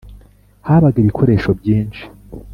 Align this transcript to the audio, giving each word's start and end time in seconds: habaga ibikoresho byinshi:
habaga 0.67 0.97
ibikoresho 1.03 1.49
byinshi: 1.59 2.03